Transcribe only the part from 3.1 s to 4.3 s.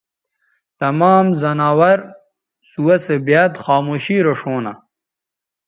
بیاد خاموشی